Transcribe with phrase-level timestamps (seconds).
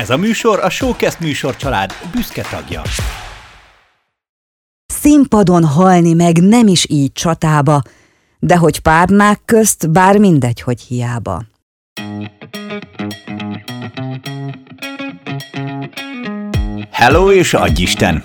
[0.00, 2.82] Ez a műsor a Showcast műsor család büszke tagja.
[4.86, 7.82] Színpadon halni meg nem is így csatába,
[8.38, 11.42] de hogy párnák közt bár mindegy, hogy hiába.
[16.90, 18.22] Hello és adjisten!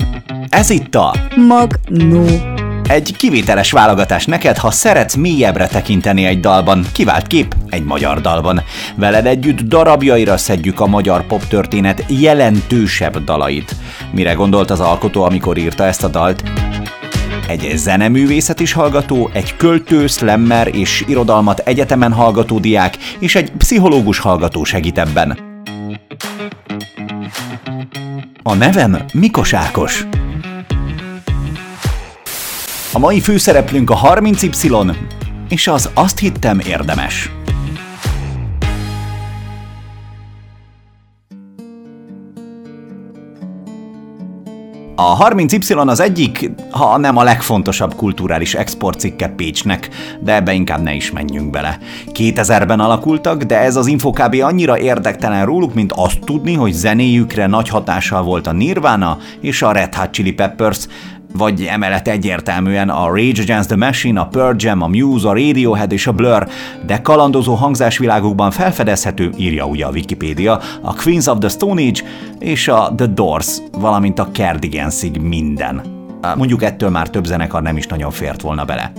[0.49, 2.54] Ez itt a Magnó.
[2.87, 8.63] Egy kivételes válogatás neked, ha szeretsz mélyebbre tekinteni egy dalban, kivált kép egy magyar dalban.
[8.95, 13.75] Veled együtt darabjaira szedjük a magyar poptörténet jelentősebb dalait.
[14.11, 16.43] Mire gondolt az alkotó, amikor írta ezt a dalt?
[17.47, 24.19] Egy zeneművészet is hallgató, egy költő, slammer és irodalmat egyetemen hallgató diák, és egy pszichológus
[24.19, 25.37] hallgató segít ebben.
[28.43, 30.07] A nevem Mikos Ákos.
[32.95, 34.95] A mai főszereplőnk a 30Y,
[35.49, 37.29] és az azt hittem érdemes.
[44.95, 49.89] A 30Y az egyik, ha nem a legfontosabb kulturális exportcikke Pécsnek,
[50.19, 51.79] de ebbe inkább ne is menjünk bele.
[52.13, 54.35] 2000-ben alakultak, de ez az info kb.
[54.41, 59.71] annyira érdektelen róluk, mint azt tudni, hogy zenéjükre nagy hatással volt a Nirvana és a
[59.71, 60.87] Red Hot Chili Peppers,
[61.37, 65.91] vagy emellett egyértelműen a Rage Against the Machine, a Pearl Jam, a Muse, a Radiohead
[65.91, 66.47] és a Blur,
[66.85, 72.01] de kalandozó hangzásvilágokban felfedezhető, írja ugye a Wikipédia, a Queens of the Stone Age
[72.39, 75.81] és a The Doors, valamint a Cardigansig minden.
[76.35, 78.91] Mondjuk ettől már több zenekar nem is nagyon fért volna bele.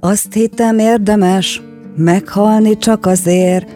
[0.00, 1.62] Azt hittem érdemes
[1.96, 3.75] meghalni csak azért,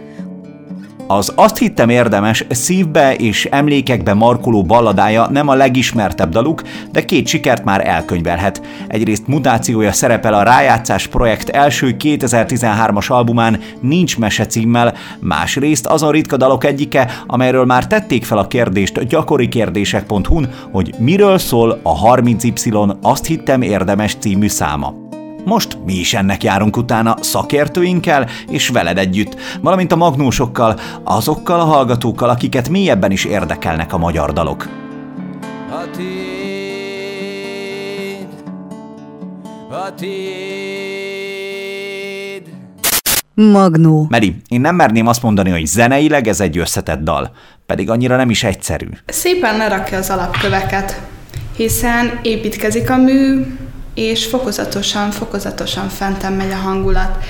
[1.10, 7.26] Az azt hittem érdemes szívbe és emlékekbe markoló balladája nem a legismertebb daluk, de két
[7.26, 8.62] sikert már elkönyvelhet.
[8.88, 16.36] Egyrészt mutációja szerepel a Rájátszás projekt első 2013-as albumán Nincs mese címmel, másrészt azon ritka
[16.36, 23.26] dalok egyike, amelyről már tették fel a kérdést gyakorikérdések.hu-n, hogy miről szól a 30Y azt
[23.26, 25.09] hittem érdemes című száma.
[25.44, 31.64] Most mi is ennek járunk utána szakértőinkkel és veled együtt, valamint a magnósokkal, azokkal a
[31.64, 34.68] hallgatókkal, akiket mélyebben is érdekelnek a magyar dalok.
[35.70, 36.16] A tiéd,
[39.70, 40.50] a tiéd.
[43.34, 44.06] Magnó.
[44.08, 47.30] Meri, én nem merném azt mondani, hogy zeneileg ez egy összetett dal,
[47.66, 48.86] pedig annyira nem is egyszerű.
[49.06, 51.00] Szépen lerakja az alapköveket,
[51.56, 53.46] hiszen építkezik a mű,
[53.94, 57.24] és fokozatosan, fokozatosan fenten megy a hangulat.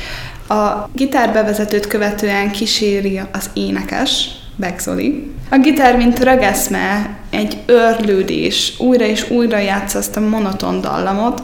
[0.48, 5.32] A gitárbevezetőt követően kíséri az énekes, Begzoli.
[5.50, 11.42] A gitár, mint rögeszme, egy örlődés, újra és újra játsza azt a monoton dallamot,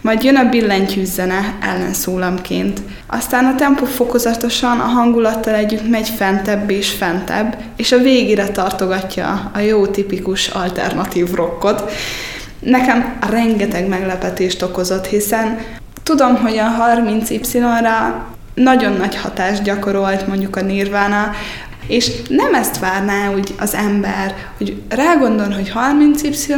[0.00, 2.80] majd jön a billentyűzzene ellenszólamként.
[3.06, 9.50] Aztán a tempó fokozatosan a hangulattal együtt megy fentebb és fentebb, és a végére tartogatja
[9.54, 11.90] a jó tipikus alternatív rockot.
[12.64, 15.58] Nekem rengeteg meglepetést okozott, hiszen
[16.02, 17.88] tudom, hogy a 30Y-ra
[18.54, 21.30] nagyon nagy hatást gyakorolt mondjuk a Nirvana,
[21.86, 26.54] és nem ezt várná úgy az ember, hogy rágondol, hogy 30Y,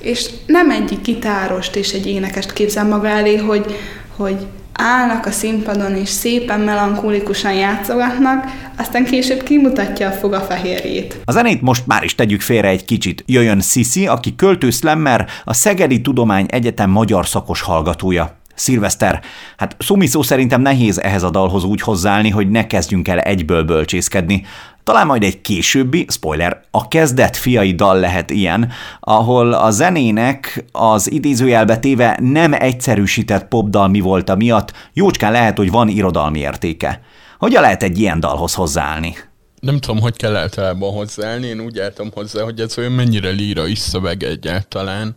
[0.00, 3.76] és nem egy gitárost és egy énekest képzel maga elé, hogy,
[4.16, 4.46] hogy
[4.80, 8.44] állnak a színpadon és szépen melankólikusan játszogatnak,
[8.76, 11.20] aztán később kimutatja a fogafehérjét.
[11.24, 13.24] A zenét most már is tegyük félre egy kicsit.
[13.26, 18.36] Jöjjön Sisi, aki költő slammer, a Szegedi Tudomány Egyetem magyar szakos hallgatója.
[18.54, 19.20] Szilveszter,
[19.56, 24.44] hát szumiszó szerintem nehéz ehhez a dalhoz úgy hozzáállni, hogy ne kezdjünk el egyből bölcsészkedni.
[24.88, 31.10] Talán majd egy későbbi, spoiler, a kezdet fiai dal lehet ilyen, ahol a zenének az
[31.10, 37.00] idézőjelbe téve nem egyszerűsített popdal mi volt a miatt, jócskán lehet, hogy van irodalmi értéke.
[37.38, 39.16] Hogyan lehet egy ilyen dalhoz hozzáállni?
[39.60, 43.74] Nem tudom, hogy kell általában hozzáállni, én úgy álltam hozzá, hogy ez olyan mennyire lírai
[43.74, 45.14] szöveg egyáltalán.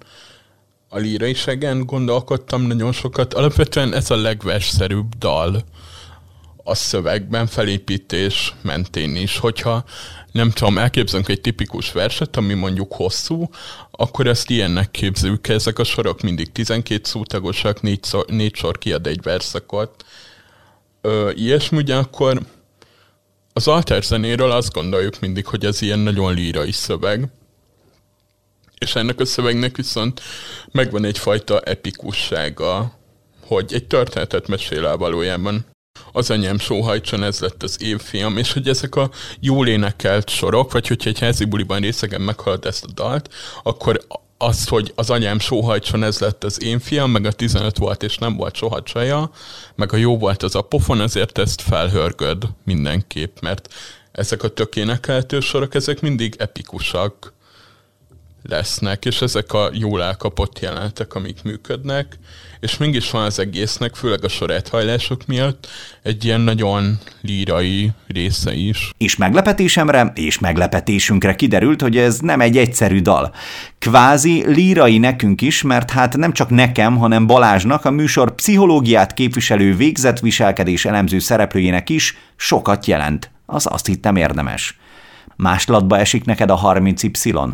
[0.89, 3.33] A lírai szegen gondolkodtam nagyon sokat.
[3.33, 5.63] Alapvetően ez a legversszerűbb dal
[6.63, 9.37] a szövegben, felépítés mentén is.
[9.37, 9.83] Hogyha
[10.31, 13.49] nem tudom, elképzelünk egy tipikus verset, ami mondjuk hosszú,
[13.91, 15.47] akkor ezt ilyennek képzeljük.
[15.47, 20.05] Ezek a sorok mindig 12 szótagosak, négy, szor, négy sor kiad egy verszakot.
[21.01, 22.41] Ö, ilyesmi, ugye akkor
[23.53, 27.27] az alterzenéről azt gondoljuk mindig, hogy ez ilyen nagyon lírai szöveg.
[28.77, 30.21] És ennek a szövegnek viszont
[30.71, 32.93] megvan egyfajta epikussága,
[33.45, 35.65] hogy egy történetet mesél el valójában.
[36.11, 39.09] Az anyám sóhajtson, ez lett az évfiam, és hogy ezek a
[39.39, 44.05] jól énekelt sorok, vagy hogyha egy házi buliban részegen meghallod ezt a dalt, akkor
[44.37, 48.17] azt, hogy az anyám sóhajtson, ez lett az én fiam, meg a 15 volt, és
[48.17, 49.31] nem volt soha csaja,
[49.75, 53.73] meg a jó volt az a pofon, ezért ezt felhörgöd mindenképp, mert
[54.11, 57.33] ezek a tökénekeltő sorok, ezek mindig epikusak
[58.43, 62.17] lesznek, és ezek a jól elkapott jelenetek, amik működnek,
[62.59, 65.67] és mégis van az egésznek, főleg a sorethajlások miatt,
[66.03, 68.91] egy ilyen nagyon lírai része is.
[68.97, 73.33] És meglepetésemre és meglepetésünkre kiderült, hogy ez nem egy egyszerű dal.
[73.79, 79.75] Kvázi lírai nekünk is, mert hát nem csak nekem, hanem Balázsnak, a műsor pszichológiát képviselő
[79.75, 83.31] végzett viselkedés elemző szereplőjének is sokat jelent.
[83.45, 84.79] Az azt hittem érdemes.
[85.35, 87.53] Máslatba esik neked a 30Y?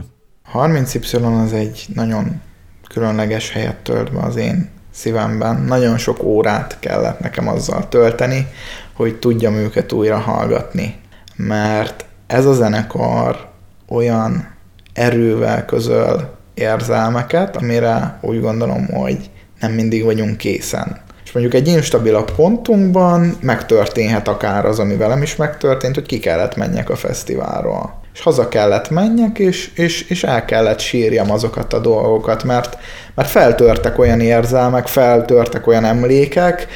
[0.54, 2.42] 30Y az egy nagyon
[2.90, 5.62] különleges helyet tölt be az én szívemben.
[5.62, 8.48] Nagyon sok órát kellett nekem azzal tölteni,
[8.94, 10.96] hogy tudjam őket újra hallgatni.
[11.36, 13.50] Mert ez a zenekar
[13.88, 14.56] olyan
[14.94, 19.30] erővel közöl érzelmeket, amire úgy gondolom, hogy
[19.60, 20.98] nem mindig vagyunk készen.
[21.24, 26.56] És mondjuk egy instabilabb pontunkban megtörténhet akár az, ami velem is megtörtént, hogy ki kellett
[26.56, 31.80] menjek a fesztiválról és haza kellett menjek, és, és, és el kellett sírjam azokat a
[31.80, 32.78] dolgokat, mert,
[33.16, 36.68] mert feltörtek olyan érzelmek, feltörtek olyan emlékek,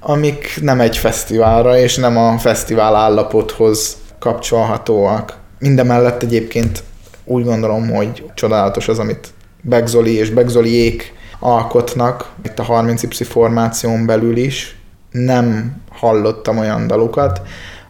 [0.00, 5.36] amik nem egy fesztiválra, és nem a fesztivál állapothoz kapcsolhatóak.
[5.58, 6.82] Mindemellett egyébként
[7.24, 9.28] úgy gondolom, hogy csodálatos az, amit
[9.60, 14.76] Begzoli és Begzoliék alkotnak, itt a 30Y formáción belül is.
[15.10, 17.40] Nem hallottam olyan dalukat,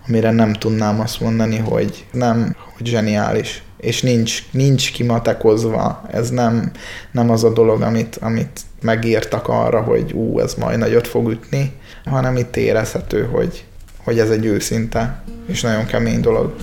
[0.09, 3.63] amire nem tudnám azt mondani, hogy nem, hogy zseniális.
[3.77, 6.03] És nincs, nincs kimatekozva.
[6.11, 6.71] Ez nem,
[7.11, 11.73] nem az a dolog, amit, amit megírtak arra, hogy ú, ez majd nagyot fog ütni,
[12.05, 13.65] hanem itt érezhető, hogy,
[14.05, 16.55] hogy ez egy őszinte és nagyon kemény dolog.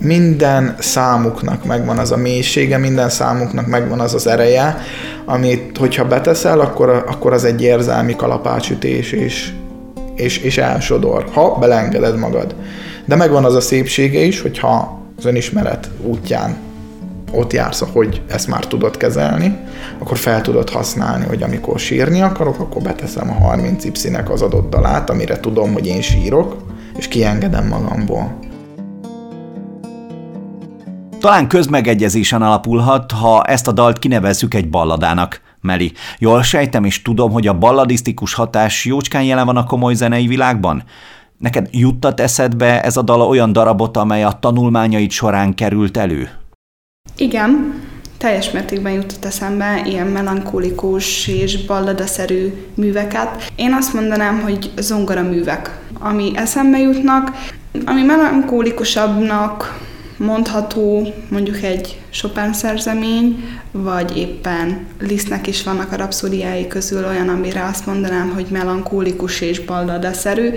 [0.00, 4.76] Minden számuknak megvan az a mélysége, minden számuknak megvan az az ereje,
[5.24, 9.52] amit, hogyha beteszel, akkor, akkor az egy érzelmi kalapácsütés, és,
[10.14, 12.54] és, és elsodor, ha belengeded magad.
[13.04, 16.56] De megvan az a szépsége is, hogyha az önismeret útján
[17.32, 19.56] ott jársz, hogy ezt már tudod kezelni,
[19.98, 23.90] akkor fel tudod használni, hogy amikor sírni akarok, akkor beteszem a 30 y
[24.30, 26.56] az adott dalát, amire tudom, hogy én sírok,
[26.96, 28.38] és kiengedem magamból.
[31.20, 35.40] Talán közmegegyezésen alapulhat, ha ezt a dalt kinevezzük egy balladának.
[35.62, 40.26] Meli, jól sejtem és tudom, hogy a balladisztikus hatás jócskán jelen van a komoly zenei
[40.26, 40.82] világban?
[41.38, 46.30] Neked juttat eszedbe ez a dal olyan darabot, amely a tanulmányaid során került elő?
[47.16, 47.80] Igen,
[48.18, 53.52] teljes mértékben jutott eszembe ilyen melankolikus és balladaszerű műveket.
[53.56, 57.30] Én azt mondanám, hogy zongora művek, ami eszembe jutnak,
[57.84, 59.80] ami melankolikusabbnak
[60.16, 67.64] mondható mondjuk egy Chopin szerzemény, vagy éppen Lisztnek is vannak a rapszódiái közül olyan, amire
[67.64, 70.50] azt mondanám, hogy melankólikus és balladaszerű.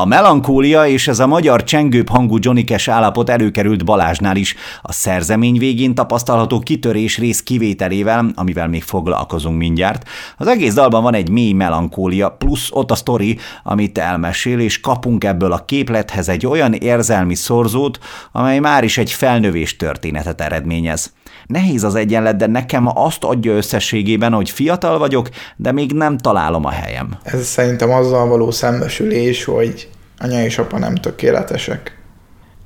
[0.00, 5.58] A melankólia és ez a magyar csengőbb hangú Johnny állapot előkerült Balázsnál is, a szerzemény
[5.58, 10.08] végén tapasztalható kitörés rész kivételével, amivel még foglalkozunk mindjárt.
[10.36, 15.24] Az egész dalban van egy mély melankólia, plusz ott a sztori, amit elmesél, és kapunk
[15.24, 17.98] ebből a képlethez egy olyan érzelmi szorzót,
[18.32, 21.12] amely már is egy felnövés történetet eredményez.
[21.46, 26.64] Nehéz az egyenlet, de nekem azt adja összességében, hogy fiatal vagyok, de még nem találom
[26.64, 27.18] a helyem.
[27.22, 29.85] Ez szerintem azzal való szembesülés, hogy
[30.18, 31.98] anya és apa nem tökéletesek.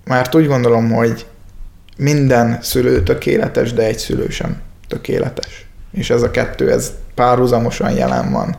[0.05, 1.27] Mert úgy gondolom, hogy
[1.97, 5.67] minden szülő tökéletes, de egy szülő sem tökéletes.
[5.93, 8.57] És ez a kettő, ez párhuzamosan jelen van.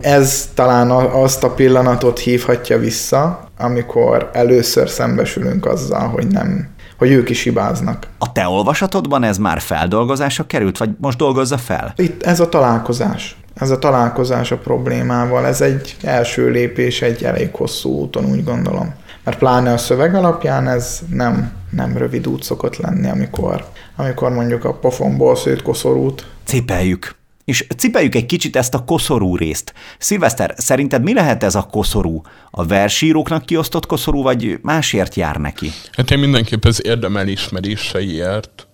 [0.00, 6.68] Ez talán azt a pillanatot hívhatja vissza, amikor először szembesülünk azzal, hogy nem
[7.00, 8.06] hogy ők is hibáznak.
[8.18, 11.92] A te olvasatodban ez már feldolgozásra került, vagy most dolgozza fel?
[11.96, 13.36] Itt ez a találkozás.
[13.54, 18.94] Ez a találkozás a problémával, ez egy első lépés egy elég hosszú úton, úgy gondolom.
[19.24, 24.64] Mert pláne a szöveg alapján ez nem, nem rövid út szokott lenni, amikor, amikor mondjuk
[24.64, 26.26] a pofonból szőtt koszorút.
[26.44, 27.18] Cipeljük.
[27.44, 29.72] És cipeljük egy kicsit ezt a koszorú részt.
[29.98, 32.22] Szilveszter, szerinted mi lehet ez a koszorú?
[32.50, 35.70] A versíróknak kiosztott koszorú, vagy másért jár neki?
[35.92, 38.66] Hát én mindenképp az érdemel ismeréseiért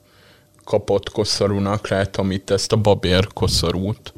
[0.64, 4.12] kapott koszorúnak látom itt ezt a babér koszorút.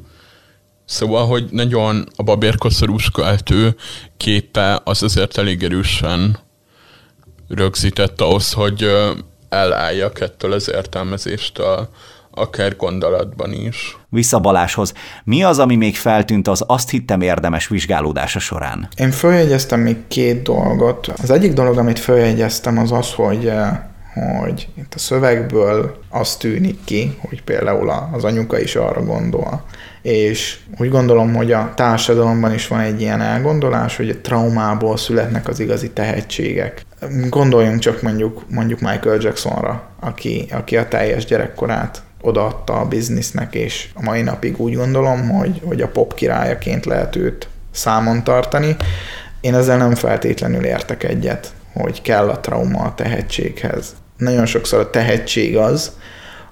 [0.89, 3.75] Szóval, hogy nagyon a babér koszorús költő
[4.17, 6.39] képe az azért elég erősen
[7.47, 8.87] rögzített ahhoz, hogy
[9.49, 11.89] elálljak ettől az értelmezéstől,
[12.31, 13.97] akár gondolatban is.
[14.09, 14.93] Vissza Baláshoz.
[15.23, 18.87] Mi az, ami még feltűnt az azt hittem érdemes vizsgálódása során?
[18.95, 21.07] Én följegyeztem még két dolgot.
[21.07, 23.51] Az egyik dolog, amit följegyeztem, az az, hogy,
[24.13, 29.63] hogy itt a szövegből az tűnik ki, hogy például az anyuka is arra gondol,
[30.01, 35.47] és úgy gondolom, hogy a társadalomban is van egy ilyen elgondolás, hogy a traumából születnek
[35.47, 36.85] az igazi tehetségek.
[37.29, 43.89] Gondoljunk csak mondjuk, mondjuk Michael Jacksonra, aki, aki a teljes gyerekkorát odaadta a biznisznek, és
[43.93, 48.75] a mai napig úgy gondolom, hogy, hogy a pop királyaként lehet őt számon tartani.
[49.41, 53.95] Én ezzel nem feltétlenül értek egyet, hogy kell a trauma a tehetséghez.
[54.17, 55.91] Nagyon sokszor a tehetség az,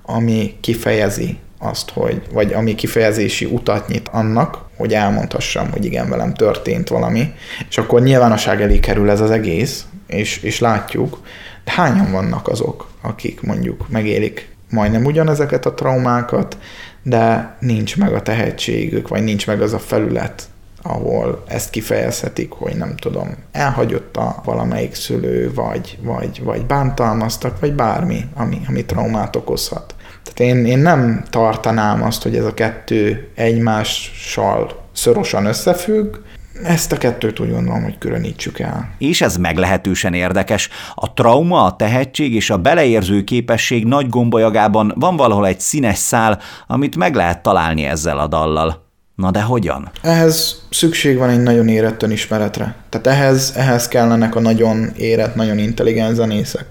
[0.02, 6.34] ami kifejezi azt, hogy, vagy ami kifejezési utat nyit annak, hogy elmondhassam, hogy igen, velem
[6.34, 7.34] történt valami,
[7.70, 11.22] és akkor nyilvánosság elé kerül ez az egész, és, és látjuk,
[11.64, 16.58] de hányan vannak azok, akik mondjuk megélik majdnem ugyanezeket a traumákat,
[17.04, 20.44] de nincs meg a tehetségük, vagy nincs meg az a felület,
[20.88, 27.74] ahol ezt kifejezhetik, hogy nem tudom, elhagyott a valamelyik szülő, vagy, vagy, vagy bántalmaztak, vagy
[27.74, 29.96] bármi, ami, ami traumát okozhat.
[30.24, 36.16] Tehát én, én nem tartanám azt, hogy ez a kettő egymással szorosan összefügg,
[36.64, 38.90] ezt a kettőt úgy gondolom, hogy különítsük el.
[38.98, 40.70] És ez meglehetősen érdekes.
[40.96, 46.40] A trauma, a tehetség és a beleérző képesség nagy gombolyagában van valahol egy színes szál,
[46.68, 48.87] amit meg lehet találni ezzel a dallal.
[49.18, 49.92] Na de hogyan?
[50.02, 52.76] Ehhez szükség van egy nagyon érett önismeretre.
[52.90, 56.66] Tehát ehhez, ehhez kellenek a nagyon érett, nagyon intelligens zenészek,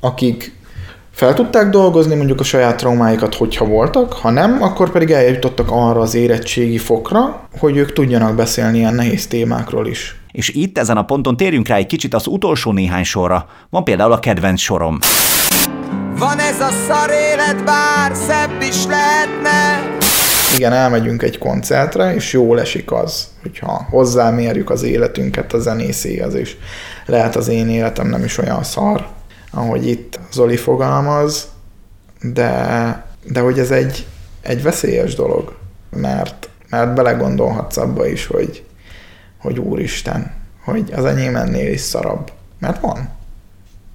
[0.00, 0.56] akik
[1.10, 6.00] fel tudták dolgozni mondjuk a saját traumáikat, hogyha voltak, ha nem, akkor pedig eljutottak arra
[6.00, 10.16] az érettségi fokra, hogy ők tudjanak beszélni ilyen nehéz témákról is.
[10.32, 13.46] És itt ezen a ponton térjünk rá egy kicsit az utolsó néhány sorra.
[13.70, 14.98] Van például a kedvenc sorom.
[16.18, 20.02] Van ez a szar élet, bár szebb is lehetne
[20.54, 26.56] igen, elmegyünk egy koncertre, és jól esik az, hogyha hozzámérjük az életünket a zenészéhez, és
[27.06, 29.08] lehet az én életem nem is olyan szar,
[29.50, 31.48] ahogy itt Zoli fogalmaz,
[32.20, 34.06] de, de hogy ez egy,
[34.42, 35.56] egy veszélyes dolog,
[35.90, 38.64] mert, mert belegondolhatsz abba is, hogy,
[39.38, 40.34] hogy úristen,
[40.64, 42.32] hogy az enyém ennél is szarabb.
[42.58, 43.08] Mert van.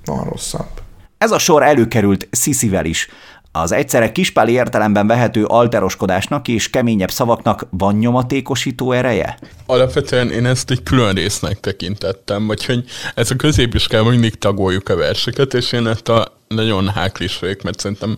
[0.05, 0.69] Van rosszabb.
[1.17, 3.09] Ez a sor előkerült Sziszivel is.
[3.51, 9.39] Az egyszerre kispáli értelemben vehető alteroskodásnak és keményebb szavaknak van nyomatékosító ereje?
[9.65, 12.83] Alapvetően én ezt egy külön résznek tekintettem, vagy hogy
[13.15, 17.79] ez a középiskában mindig tagoljuk a verseket, és én ezt a nagyon háklis vagyok, mert
[17.79, 18.17] szerintem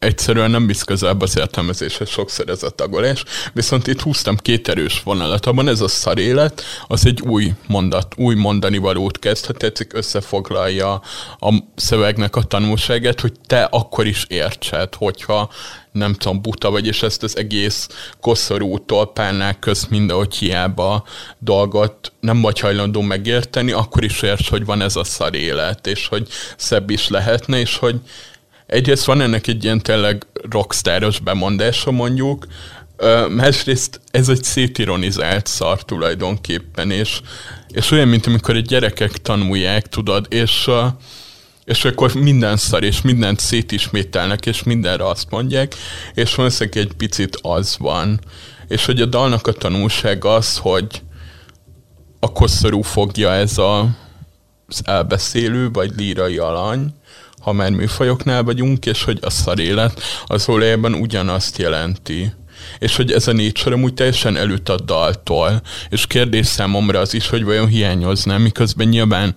[0.00, 5.02] egyszerűen nem visz közelebb az értelmezéshez sokszor ez a tagolás, viszont itt húztam két erős
[5.02, 5.46] vonalat.
[5.46, 9.92] Abban ez a szar élet, az egy új mondat, új mondani valót kezd, ha tetszik,
[9.94, 11.02] összefoglalja
[11.40, 15.50] a szövegnek a tanulságát, hogy te akkor is értsed, hogyha
[15.92, 17.88] nem tudom, buta vagy, és ezt az egész
[18.20, 21.04] koszorútól párnák közt mindenhogy hiába
[21.38, 26.06] dolgot nem vagy hajlandó megérteni, akkor is érts, hogy van ez a szar élet, és
[26.06, 28.00] hogy szebb is lehetne, és hogy
[28.70, 32.46] egyrészt van ennek egy ilyen tényleg rockstáros bemondása mondjuk,
[33.28, 37.20] másrészt ez egy szétironizált szar tulajdonképpen, és,
[37.68, 40.70] és olyan, mint amikor egy gyerekek tanulják, tudod, és,
[41.64, 45.74] és akkor minden szar, és mindent szétismételnek, és mindenre azt mondják,
[46.14, 48.20] és valószínűleg egy picit az van.
[48.68, 51.02] És hogy a dalnak a tanulság az, hogy
[52.20, 53.80] a koszorú fogja ez a,
[54.66, 56.94] az elbeszélő, vagy lírai alany,
[57.40, 62.32] ha már műfajoknál vagyunk, és hogy a szarélet az olajában ugyanazt jelenti.
[62.78, 67.14] És hogy ez a négy sor amúgy teljesen előtt a daltól, és kérdés számomra az
[67.14, 69.34] is, hogy vajon hiányozna, miközben nyilván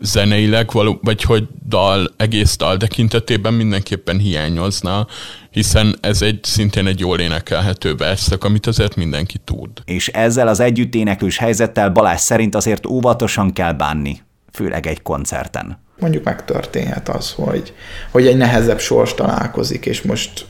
[0.00, 5.06] zeneileg, való, vagy hogy dal, egész dal tekintetében mindenképpen hiányozna,
[5.50, 9.70] hiszen ez egy szintén egy jól énekelhető verszak, amit azért mindenki tud.
[9.84, 14.22] És ezzel az együtt éneklős helyzettel Balázs szerint azért óvatosan kell bánni,
[14.54, 17.74] főleg egy koncerten mondjuk megtörténhet az, hogy,
[18.10, 20.46] hogy egy nehezebb sors találkozik, és most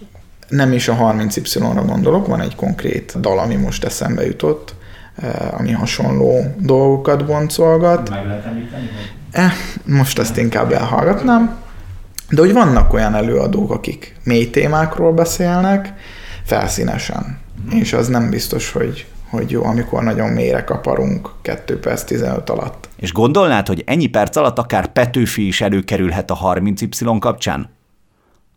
[0.48, 4.74] nem is a 30Y-ra gondolok, van egy konkrét dal, ami most eszembe jutott,
[5.16, 8.10] eh, ami hasonló dolgokat boncolgat.
[8.10, 8.90] Meg lehet említeni?
[9.30, 9.52] Eh,
[9.84, 11.62] most ezt inkább elhallgatnám.
[12.30, 15.92] De hogy vannak olyan előadók, akik mély témákról beszélnek,
[16.44, 17.38] felszínesen.
[17.64, 17.78] Mm.
[17.78, 22.88] És az nem biztos, hogy, hogy jó, amikor nagyon mélyre kaparunk 2 perc 15 alatt.
[22.96, 27.70] És gondolnád, hogy ennyi perc alatt akár Petőfi is előkerülhet a 30Y kapcsán?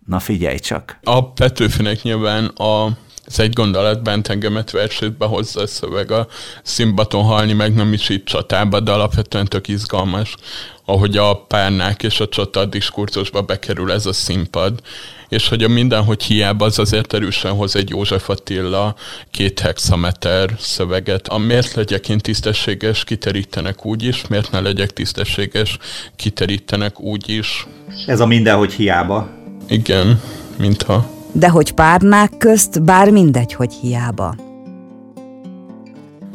[0.05, 1.00] Na figyelj csak.
[1.03, 6.27] A Petőfinek nyilván a Ez egy gondolat engemet versétbe hozza a szöveg a
[6.63, 10.36] szimbaton halni, meg nem is itt csatába, de alapvetően tök izgalmas,
[10.86, 14.79] ahogy a párnák és a csata diskurzusba bekerül ez a színpad,
[15.29, 18.96] és hogy a mindenhogy hiába az azért erősen hoz egy József Attila
[19.31, 21.27] két hexameter szöveget.
[21.27, 25.77] A miért legyek én tisztességes, kiterítenek úgy is, miért ne legyek tisztességes,
[26.15, 27.67] kiterítenek úgy is.
[28.05, 29.29] Ez a mindenhogy hiába.
[29.67, 30.22] Igen,
[30.57, 31.17] mintha.
[31.38, 34.36] De hogy párnák közt bár mindegy, hogy hiába.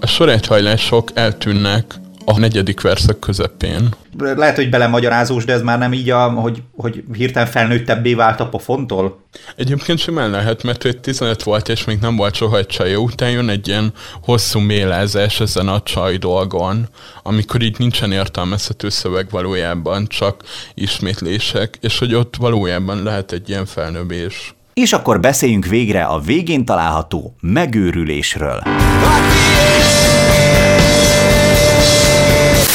[0.00, 1.94] A sorejthajlások eltűnnek
[2.24, 3.88] a negyedik verszak közepén.
[4.18, 8.48] Lehet, hogy belemagyarázós, de ez már nem így, a, hogy, hogy hirtelen felnőttebbé vált a
[8.48, 9.24] pofontól?
[9.56, 13.30] Egyébként simán lehet, mert ő 15 volt, és még nem volt soha egy csaj után
[13.30, 13.92] jön egy ilyen
[14.22, 16.88] hosszú mélázás ezen a csaj dolgon,
[17.22, 20.42] amikor így nincsen értelmezhető szöveg valójában, csak
[20.74, 24.54] ismétlések, és hogy ott valójában lehet egy ilyen felnövés.
[24.74, 28.62] És akkor beszéljünk végre a végén található megőrülésről.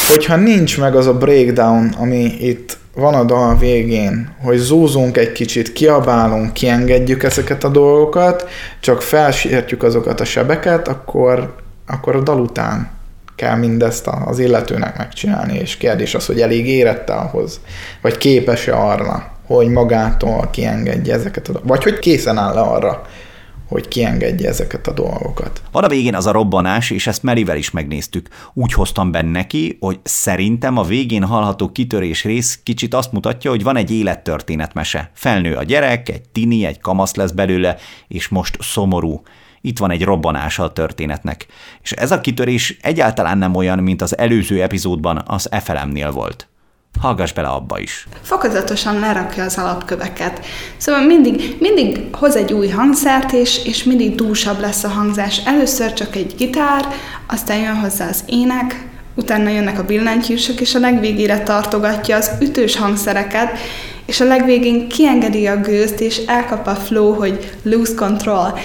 [0.08, 5.32] Hogyha nincs meg az a breakdown, ami itt van a dal végén, hogy zúzunk egy
[5.32, 8.48] kicsit, kiabálunk, kiengedjük ezeket a dolgokat,
[8.80, 11.54] csak felsértjük azokat a sebeket, akkor,
[11.86, 12.97] akkor a dal után
[13.38, 17.60] kell mindezt az illetőnek megcsinálni, és kérdés az, hogy elég érette ahhoz,
[18.02, 23.02] vagy képes-e arra, hogy magától kiengedje ezeket a vagy hogy készen áll arra,
[23.68, 25.62] hogy kiengedje ezeket a dolgokat.
[25.72, 28.28] Van a végén az a robbanás, és ezt Merivel is megnéztük.
[28.54, 33.62] Úgy hoztam benne neki, hogy szerintem a végén hallható kitörés rész kicsit azt mutatja, hogy
[33.62, 35.10] van egy élettörténetmese.
[35.14, 37.76] Felnő a gyerek, egy tini, egy kamasz lesz belőle,
[38.08, 39.22] és most szomorú
[39.60, 41.46] itt van egy robbanása a történetnek.
[41.82, 46.48] És ez a kitörés egyáltalán nem olyan, mint az előző epizódban az FLM-nél volt
[47.00, 48.08] hallgass bele abba is.
[48.22, 50.46] Fokozatosan lerakja az alapköveket.
[50.76, 55.40] Szóval mindig, mindig hoz egy új hangszert, és, és mindig dúsabb lesz a hangzás.
[55.44, 56.86] Először csak egy gitár,
[57.26, 62.76] aztán jön hozzá az ének, utána jönnek a billentyűsök, és a legvégére tartogatja az ütős
[62.76, 63.58] hangszereket,
[64.06, 68.58] és a legvégén kiengedi a gőzt, és elkap a flow, hogy lose control.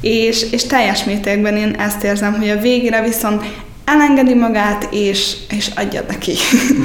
[0.00, 3.44] És, és teljes mértékben én ezt érzem, hogy a végére viszont
[3.84, 6.32] elengedi magát, és, és adja neki.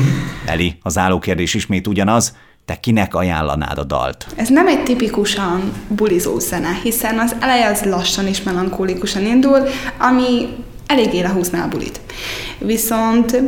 [0.45, 4.25] Eli, az állókérdés ismét ugyanaz, te kinek ajánlanád a dalt?
[4.35, 9.67] Ez nem egy tipikusan bulizó zene, hiszen az eleje az lassan és melankólikusan indul,
[9.97, 10.47] ami
[10.87, 11.99] eléggé lehúzná a bulit.
[12.57, 13.41] Viszont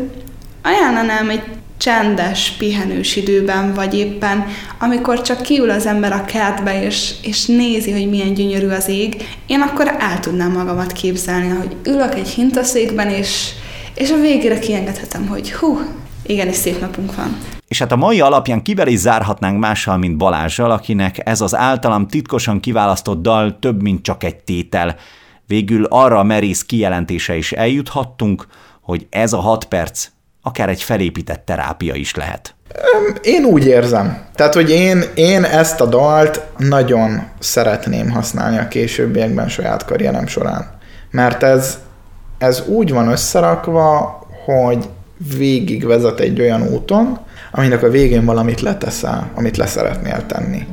[0.62, 1.44] ajánlanám egy
[1.78, 4.46] csendes, pihenős időben, vagy éppen
[4.80, 9.28] amikor csak kiül az ember a kertbe, és, és nézi, hogy milyen gyönyörű az ég,
[9.46, 13.52] én akkor el tudnám magamat képzelni, hogy ülök egy hintaszékben, és,
[13.94, 15.80] és a végére kiengedhetem, hogy hú,
[16.26, 17.38] igenis szép napunk van.
[17.68, 22.08] És hát a mai alapján kivel is zárhatnánk mással, mint Balázsral, akinek ez az általam
[22.08, 24.96] titkosan kiválasztott dal több, mint csak egy tétel.
[25.48, 28.48] Végül arra a merész kijelentése is eljuthattunk,
[28.82, 30.08] hogy ez a hat perc
[30.48, 32.56] akár egy felépített terápia is lehet.
[33.22, 34.18] Én úgy érzem.
[34.36, 40.70] Tehát, hogy én, én ezt a dalt nagyon szeretném használni a későbbiekben saját karrierem során.
[41.12, 41.78] Mert ez,
[42.38, 44.90] ez úgy van összerakva, hogy
[45.38, 47.20] végig vezet egy olyan úton,
[47.52, 50.68] aminek a végén valamit leteszel, amit leszeretnél tenni.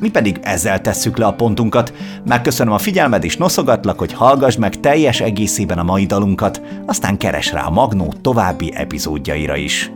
[0.00, 1.92] Mi pedig ezzel tesszük le a pontunkat.
[2.24, 7.52] Megköszönöm a figyelmed és noszogatlak, hogy hallgass meg teljes egészében a mai dalunkat, aztán keres
[7.52, 9.90] rá a Magnó további epizódjaira is.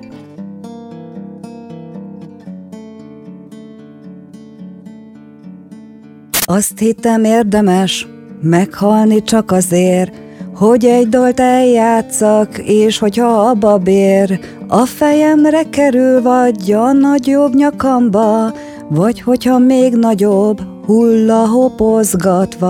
[6.45, 8.07] Azt hittem érdemes
[8.43, 10.13] meghalni csak azért,
[10.55, 18.53] hogy egy dalt eljátszak, és hogyha abba bér, a fejemre kerül vagy a nagyobb nyakamba,
[18.91, 22.67] vagy hogyha még nagyobb, hulla hopozgatva.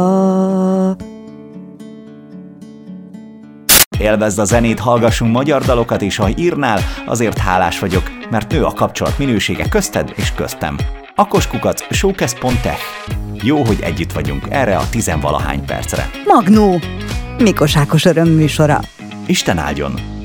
[3.98, 8.72] Élvezd a zenét, hallgassunk magyar dalokat, és ha írnál, azért hálás vagyok, mert nő a
[8.72, 10.76] kapcsolat minősége közted és köztem.
[11.14, 12.80] Akoskukat, showcast.tech.
[13.42, 16.10] Jó, hogy együtt vagyunk erre a tizenvalahány percre.
[16.24, 16.80] Magnó!
[17.38, 18.80] Mikos Ákos örömműsora.
[19.26, 20.19] Isten áldjon!